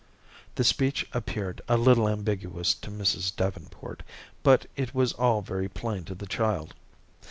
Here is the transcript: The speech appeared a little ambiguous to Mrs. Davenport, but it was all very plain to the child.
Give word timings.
The 0.55 0.63
speech 0.63 1.05
appeared 1.13 1.61
a 1.67 1.77
little 1.77 2.09
ambiguous 2.09 2.73
to 2.73 2.89
Mrs. 2.89 3.35
Davenport, 3.35 4.01
but 4.41 4.65
it 4.75 4.95
was 4.95 5.13
all 5.13 5.43
very 5.43 5.69
plain 5.69 6.05
to 6.05 6.15
the 6.15 6.25
child. 6.25 6.73